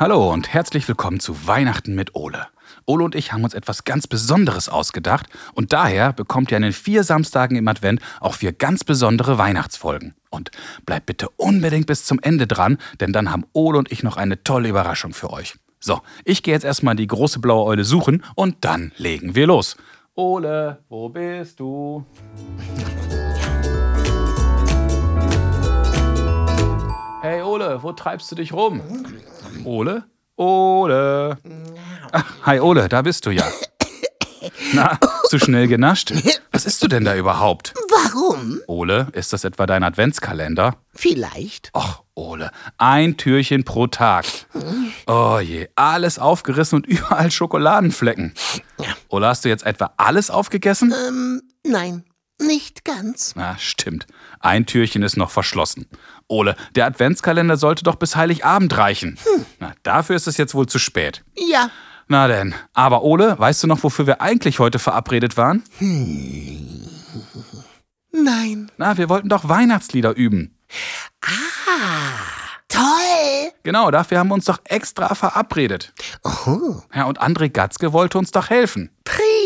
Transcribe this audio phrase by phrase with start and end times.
[0.00, 2.46] Hallo und herzlich willkommen zu Weihnachten mit Ole.
[2.86, 6.72] Ole und ich haben uns etwas ganz Besonderes ausgedacht und daher bekommt ihr an den
[6.72, 10.14] vier Samstagen im Advent auch vier ganz besondere Weihnachtsfolgen.
[10.30, 10.52] Und
[10.86, 14.42] bleibt bitte unbedingt bis zum Ende dran, denn dann haben Ole und ich noch eine
[14.42, 15.56] tolle Überraschung für euch.
[15.80, 19.76] So, ich gehe jetzt erstmal die große blaue Eule suchen und dann legen wir los.
[20.14, 22.06] Ole, wo bist du?
[27.20, 28.80] Hey Ole, wo treibst du dich rum?
[29.64, 30.04] Ole?
[30.36, 31.36] Ole?
[32.12, 33.44] Ach, hi Ole, da bist du ja.
[34.72, 36.12] Na, zu schnell genascht?
[36.50, 37.74] Was isst du denn da überhaupt?
[37.90, 38.60] Warum?
[38.66, 40.76] Ole, ist das etwa dein Adventskalender?
[40.94, 41.70] Vielleicht.
[41.74, 44.24] Och, Ole, ein Türchen pro Tag.
[45.06, 48.32] Oh je, alles aufgerissen und überall Schokoladenflecken.
[49.08, 50.94] Ole, hast du jetzt etwa alles aufgegessen?
[51.08, 52.04] Ähm, nein,
[52.50, 53.34] nicht ganz.
[53.36, 54.06] Na, stimmt.
[54.40, 55.86] Ein Türchen ist noch verschlossen.
[56.26, 59.18] Ole, der Adventskalender sollte doch bis Heiligabend reichen.
[59.60, 61.22] Na, dafür ist es jetzt wohl zu spät.
[61.36, 61.70] Ja,
[62.08, 62.54] Na denn.
[62.74, 65.62] Aber Ole, weißt du noch, wofür wir eigentlich heute verabredet waren?
[68.12, 68.70] nein.
[68.76, 70.56] Na, wir wollten doch Weihnachtslieder üben.
[72.68, 73.52] Toll.
[73.62, 75.92] Genau, dafür haben wir uns doch extra verabredet.
[76.24, 78.90] Oh, Ja, und André Gatzke wollte uns doch helfen.
[79.04, 79.39] prima.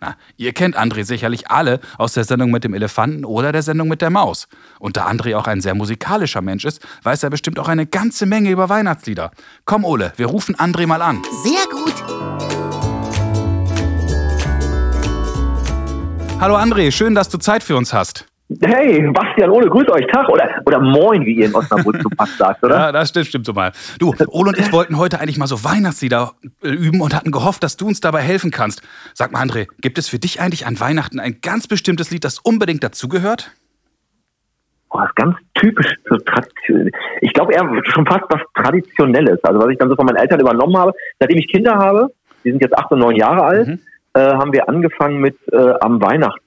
[0.00, 3.88] Na, ihr kennt André sicherlich alle aus der Sendung mit dem Elefanten oder der Sendung
[3.88, 4.48] mit der Maus.
[4.78, 8.26] Und da André auch ein sehr musikalischer Mensch ist, weiß er bestimmt auch eine ganze
[8.26, 9.30] Menge über Weihnachtslieder.
[9.64, 11.22] Komm, Ole, wir rufen André mal an.
[11.42, 11.94] Sehr gut.
[16.40, 18.26] Hallo André, schön, dass du Zeit für uns hast.
[18.60, 22.36] Hey, Bastian, Ole, grüß euch, Tag oder, oder Moin, wie ihr in Osnabrück so fast
[22.38, 22.76] sagt, oder?
[22.78, 23.72] Ja, das stimmt, stimmt so mal.
[23.98, 27.62] Du, Ole und ich wollten heute eigentlich mal so Weihnachtslieder äh, üben und hatten gehofft,
[27.62, 28.82] dass du uns dabei helfen kannst.
[29.14, 32.38] Sag mal, André, gibt es für dich eigentlich an Weihnachten ein ganz bestimmtes Lied, das
[32.38, 33.52] unbedingt dazugehört?
[34.90, 35.94] Boah, das ist ganz typisch.
[37.22, 39.38] Ich glaube eher schon fast was Traditionelles.
[39.44, 42.08] Also was ich dann so von meinen Eltern übernommen habe, seitdem ich Kinder habe,
[42.44, 43.78] die sind jetzt acht und neun Jahre alt, Mhm.
[44.14, 46.42] äh, haben wir angefangen mit äh, Am Weihnachtsbaume.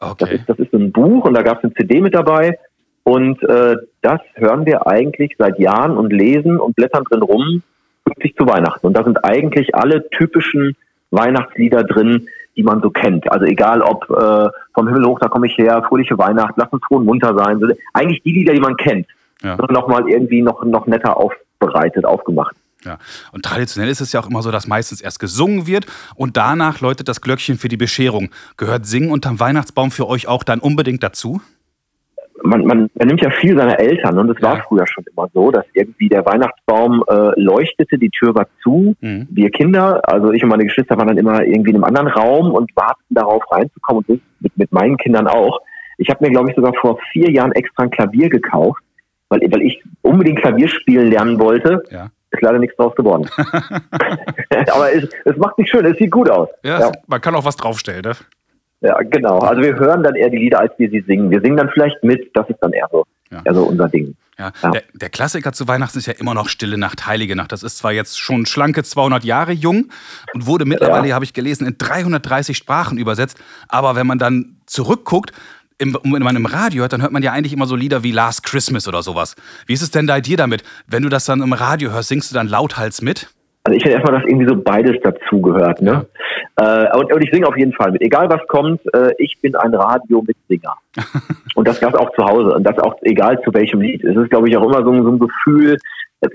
[0.00, 0.34] Das Okay.
[0.36, 2.58] ist, das ist ein Buch und da gab es eine CD mit dabei.
[3.04, 7.62] Und äh, das hören wir eigentlich seit Jahren und lesen und blättern drin rum,
[8.04, 8.86] pünktlich zu Weihnachten.
[8.86, 10.76] Und da sind eigentlich alle typischen
[11.10, 13.30] Weihnachtslieder drin, die man so kennt.
[13.32, 16.82] Also egal ob äh, vom Himmel hoch, da komme ich her, fröhliche Weihnacht, lass uns
[16.86, 17.60] froh und munter sein.
[17.94, 19.06] Eigentlich die Lieder, die man kennt.
[19.42, 19.56] Ja.
[19.70, 22.56] Nochmal irgendwie noch, noch netter aufbereitet, aufgemacht.
[22.84, 22.98] Ja.
[23.32, 26.80] Und traditionell ist es ja auch immer so, dass meistens erst gesungen wird und danach
[26.80, 28.30] läutet das Glöckchen für die Bescherung.
[28.56, 31.40] Gehört Singen unterm Weihnachtsbaum für euch auch dann unbedingt dazu?
[32.42, 34.62] man, man, man nimmt ja viel seiner Eltern und es war Ja.
[34.66, 38.94] früher schon immer so, dass irgendwie der Weihnachtsbaum äh, leuchtete, die Tür war zu.
[39.00, 39.26] Mhm.
[39.30, 42.52] Wir Kinder, also ich und meine Geschwister waren dann immer irgendwie in einem anderen Raum
[42.52, 45.60] und warteten darauf reinzukommen und mit, mit meinen Kindern auch.
[45.98, 48.82] Ich habe mir, glaube ich, sogar vor vier Jahren extra ein Klavier gekauft,
[49.28, 51.82] weil, weil ich unbedingt Klavier spielen lernen wollte.
[51.90, 52.10] Ja.
[52.30, 53.28] Ist leider nichts draus geworden.
[54.72, 56.48] Aber es, es macht sich schön, es sieht gut aus.
[56.62, 56.92] Ja, Ja.
[57.06, 58.12] man kann auch was draufstellen, ne?
[58.80, 59.38] Ja, genau.
[59.40, 61.30] Also wir hören dann eher die Lieder, als wir sie singen.
[61.30, 63.42] Wir singen dann vielleicht mit, das ist dann eher so, Ja.
[63.44, 64.14] eher so unser Ding.
[64.38, 64.70] Ja, Ja.
[64.70, 67.50] Der, der Klassiker zu Weihnachten ist ja immer noch Stille Nacht, Heilige Nacht.
[67.50, 69.90] Das ist zwar jetzt schon schlanke 200 Jahre jung
[70.32, 71.14] und wurde mittlerweile, Ja.
[71.16, 73.36] habe ich gelesen, in 330 Sprachen übersetzt.
[73.68, 75.32] Aber wenn man dann zurückguckt,
[75.78, 78.10] im, wenn man im Radio hört, dann hört man ja eigentlich immer so Lieder wie
[78.12, 79.36] Last Christmas oder sowas.
[79.66, 80.62] Wie ist es denn bei dir damit?
[80.86, 83.28] Wenn du das dann im Radio hörst, singst du dann lauthals mit?
[83.64, 85.82] Also ich finde erstmal, dass irgendwie so beides dazugehört.
[85.82, 86.06] Ne?
[86.56, 88.00] Äh, und, und ich singe auf jeden Fall mit.
[88.02, 90.74] Egal was kommt, äh, ich bin ein Radio-Mitsinger.
[91.54, 92.54] und das, das auch zu Hause.
[92.54, 94.02] Und das auch egal zu welchem Lied.
[94.04, 95.76] Es ist, glaube ich, auch immer so, ein- so ein Gefühl.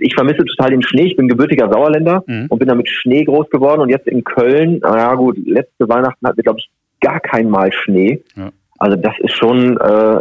[0.00, 1.04] Ich vermisse total den Schnee.
[1.06, 2.46] Ich bin gebürtiger Sauerländer Mhm.
[2.48, 3.80] und bin da mit Schnee groß geworden.
[3.82, 6.68] Und jetzt in Köln, naja gut, letzte Weihnachten hatten wir, glaube ich,
[7.00, 8.22] gar kein Mal Schnee.
[8.36, 8.50] Ja.
[8.78, 10.20] Also das ist schon äh,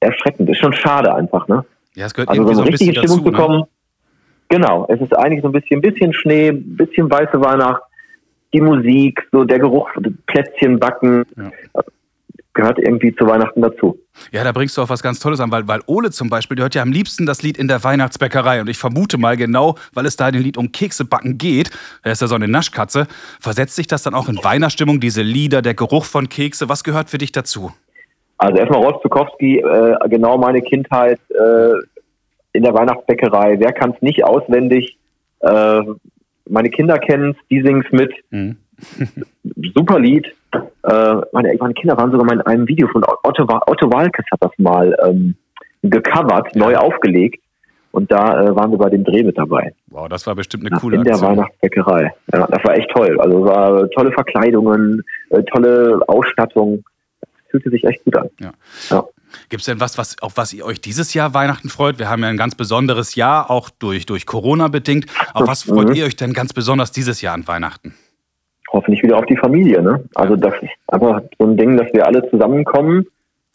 [0.00, 0.48] erschreckend.
[0.50, 1.48] Ist schon schade einfach.
[1.48, 1.64] Ne?
[1.94, 3.24] Ja, es gehört Also so irgendwie eine so ein richtige Stimmung dazu.
[3.24, 3.30] Ne?
[3.30, 3.64] bekommen.
[4.48, 7.82] Genau, es ist eigentlich so ein bisschen, bisschen Schnee, bisschen weiße Weihnacht,
[8.52, 9.88] die Musik, so der Geruch,
[10.26, 11.50] Plätzchen backen, Ja.
[12.54, 13.98] Gehört irgendwie zu Weihnachten dazu.
[14.30, 16.64] Ja, da bringst du auch was ganz Tolles an, weil, weil Ole zum Beispiel, der
[16.64, 18.60] hört ja am liebsten das Lied in der Weihnachtsbäckerei.
[18.60, 21.70] Und ich vermute mal genau, weil es da in dem Lied um Keksebacken geht,
[22.02, 23.06] er ist ja so eine Naschkatze,
[23.40, 26.68] versetzt sich das dann auch in Weihnachtsstimmung, diese Lieder, der Geruch von Kekse.
[26.68, 27.72] Was gehört für dich dazu?
[28.38, 31.72] Also erstmal Rolf Zukowski, äh, genau meine Kindheit äh,
[32.52, 33.58] in der Weihnachtsbäckerei.
[33.58, 34.98] Wer kann es nicht auswendig?
[35.40, 35.82] Äh,
[36.48, 38.12] meine Kinder kennen es, die singen es mit.
[38.30, 38.56] Mhm.
[39.74, 40.26] Super Lied.
[40.84, 44.42] Äh, meine, meine Kinder waren sogar mal in einem Video von Otto, Otto Walkes hat
[44.42, 45.34] das mal ähm,
[45.82, 47.42] gecovert, neu aufgelegt.
[47.92, 49.74] Und da äh, waren wir bei dem Dreh mit dabei.
[49.88, 51.30] Wow, das war bestimmt eine Ja, coole in der Aktion.
[51.36, 52.14] Weihnachtsbäckerei.
[52.32, 53.20] Ja, das war echt toll.
[53.20, 56.82] Also es war tolle Verkleidungen, äh, tolle Ausstattung.
[57.20, 58.30] Das fühlte sich echt gut an.
[58.40, 58.52] Ja.
[58.88, 59.04] Ja.
[59.50, 61.98] Gibt es denn was, was, auf was ihr euch dieses Jahr Weihnachten freut?
[61.98, 65.06] Wir haben ja ein ganz besonderes Jahr, auch durch, durch Corona bedingt.
[65.34, 65.94] Auf was freut Mhm.
[65.94, 67.94] ihr euch denn ganz besonders dieses Jahr an Weihnachten?
[68.72, 69.82] Hoffentlich wieder auf die Familie.
[69.82, 70.04] Ne?
[70.14, 73.06] Also das ist einfach so ein Ding, dass wir alle zusammenkommen.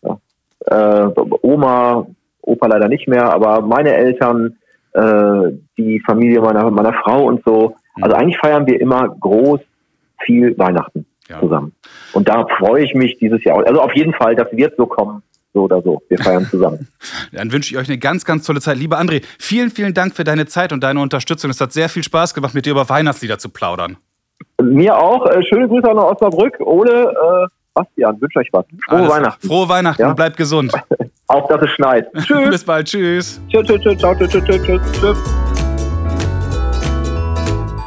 [0.03, 0.19] Ja.
[0.67, 1.09] Äh,
[1.41, 2.05] Oma,
[2.41, 4.57] Opa leider nicht mehr, aber meine Eltern,
[4.93, 7.75] äh, die Familie meiner, meiner Frau und so.
[7.99, 9.59] Also eigentlich feiern wir immer groß
[10.23, 11.39] viel Weihnachten Ja.
[11.39, 11.73] zusammen.
[12.13, 13.65] Und da freue ich mich dieses Jahr.
[13.65, 15.23] Also auf jeden Fall, das wird so kommen,
[15.53, 16.01] so oder so.
[16.09, 16.87] Wir feiern zusammen.
[17.33, 18.77] Dann wünsche ich euch eine ganz, ganz tolle Zeit.
[18.77, 21.49] Lieber André, vielen, vielen Dank für deine Zeit und deine Unterstützung.
[21.49, 23.97] Es hat sehr viel Spaß gemacht, mit dir über Weihnachtslieder zu plaudern.
[24.61, 25.25] Mir auch.
[25.27, 26.57] Äh, schöne Grüße auch nach Osnabrück.
[26.61, 28.65] Ole, äh, Bastian, wünsche euch was.
[28.87, 29.47] Frohe Alles- Weihnachten.
[29.47, 30.09] Frohe Weihnachten Ja.
[30.09, 30.73] und bleibt gesund.
[31.29, 32.07] Auch, dass es schneit.
[32.23, 32.49] Tschüss.
[32.49, 32.87] Bis bald.
[32.87, 33.41] Tschüss.
[33.49, 35.17] Tschüss, tschüss, tschüss, tschüss, tschüss, tschüss, tschüss.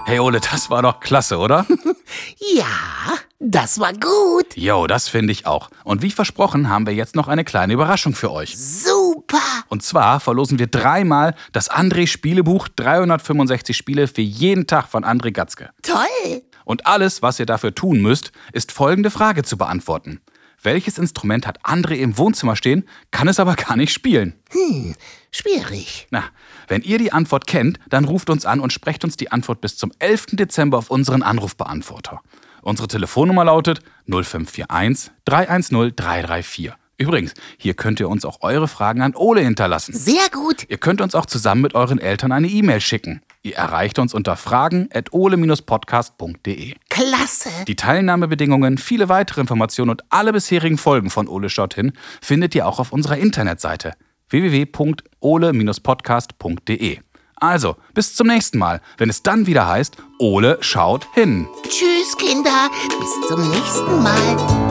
[0.06, 1.64] Hey Ole, das war doch klasse, oder?
[2.54, 2.64] Ja,
[3.38, 4.56] das war gut.
[4.56, 5.70] Jo, das finde ich auch.
[5.84, 8.58] Und wie versprochen haben wir jetzt noch eine kleine Überraschung für euch.
[8.58, 9.38] Super.
[9.68, 15.30] Und zwar verlosen wir dreimal das André Spielebuch 365 Spiele für jeden Tag von André
[15.32, 15.70] Gatzke.
[15.82, 16.42] Toll.
[16.64, 20.20] Und alles, was ihr dafür tun müsst, ist folgende Frage zu beantworten.
[20.62, 24.34] Welches Instrument hat André im Wohnzimmer stehen, kann es aber gar nicht spielen?
[25.30, 26.06] Schwierig.
[26.10, 26.24] Na,
[26.68, 29.76] wenn ihr die Antwort kennt, dann ruft uns an und sprecht uns die Antwort bis
[29.76, 30.26] zum 11.
[30.32, 32.20] Dezember auf unseren Anrufbeantworter.
[32.62, 36.72] Unsere Telefonnummer lautet 0541 310 334.
[36.98, 39.94] Übrigens, hier könnt ihr uns auch eure Fragen an Ole hinterlassen.
[39.94, 40.66] Sehr gut.
[40.68, 43.22] Ihr könnt uns auch zusammen mit euren Eltern eine E-Mail schicken.
[43.42, 46.74] Ihr erreicht uns unter fragen.ole-podcast.de.
[46.90, 47.48] Klasse.
[47.66, 52.66] Die Teilnahmebedingungen, viele weitere Informationen und alle bisherigen Folgen von Ole schaut hin findet ihr
[52.66, 53.92] auch auf unserer Internetseite
[54.28, 56.98] www.ole-podcast.de.
[57.36, 61.48] Also, bis zum nächsten Mal, wenn es dann wieder heißt, Ole schaut hin.
[61.64, 62.68] Tschüss, Kinder.
[63.00, 64.69] Bis zum nächsten Mal.